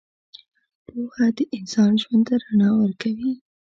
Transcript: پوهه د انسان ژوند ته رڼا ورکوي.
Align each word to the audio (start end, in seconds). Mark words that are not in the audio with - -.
پوهه 0.87 1.25
د 1.37 1.39
انسان 1.57 1.91
ژوند 2.01 2.23
ته 2.27 2.35
رڼا 2.43 2.69
ورکوي. 2.81 3.31